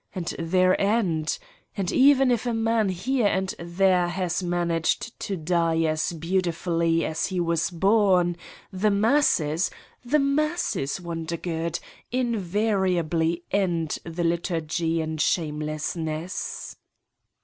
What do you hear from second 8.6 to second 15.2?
the masses, the masses, Wondergood, invariably end the liturgy in